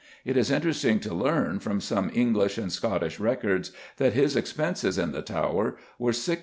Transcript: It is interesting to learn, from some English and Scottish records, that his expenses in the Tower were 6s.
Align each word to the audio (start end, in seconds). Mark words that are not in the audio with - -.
It 0.25 0.35
is 0.35 0.49
interesting 0.49 0.99
to 1.01 1.13
learn, 1.13 1.59
from 1.59 1.79
some 1.79 2.09
English 2.11 2.57
and 2.57 2.71
Scottish 2.73 3.19
records, 3.19 3.71
that 3.97 4.13
his 4.13 4.35
expenses 4.35 4.97
in 4.97 5.11
the 5.11 5.21
Tower 5.21 5.77
were 5.99 6.09
6s. 6.11 6.39